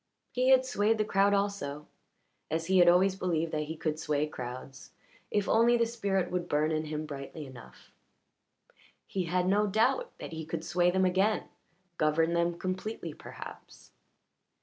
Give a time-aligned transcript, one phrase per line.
[0.31, 1.85] He had swayed the crowd also
[2.49, 4.89] as he had always believed that he could sway crowds
[5.29, 7.91] if only the spirit would burn in him brightly enough;
[9.05, 11.43] he had no doubt that he could sway them again,
[11.99, 13.91] govern them completely perhaps.